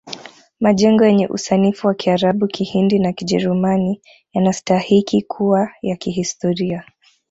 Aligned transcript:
Majengo 0.59 1.05
yenye 1.05 1.27
usanifu 1.27 1.87
wa 1.87 1.93
kiarabu 1.93 2.47
kihindi 2.47 2.99
na 2.99 3.13
kijerumani 3.13 4.01
yanastahiki 4.33 5.21
kuwa 5.21 5.71
ya 5.81 5.95
kihistoria 5.95 6.83